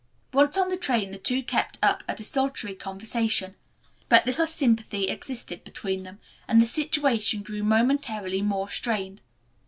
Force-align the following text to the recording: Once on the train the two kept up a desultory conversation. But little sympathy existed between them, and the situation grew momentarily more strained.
Once 0.33 0.57
on 0.57 0.69
the 0.69 0.77
train 0.77 1.11
the 1.11 1.19
two 1.19 1.43
kept 1.43 1.77
up 1.83 2.03
a 2.07 2.15
desultory 2.15 2.73
conversation. 2.73 3.53
But 4.09 4.25
little 4.25 4.47
sympathy 4.47 5.07
existed 5.09 5.63
between 5.63 6.01
them, 6.01 6.17
and 6.47 6.59
the 6.59 6.65
situation 6.65 7.43
grew 7.43 7.61
momentarily 7.61 8.41
more 8.41 8.67
strained. 8.67 9.21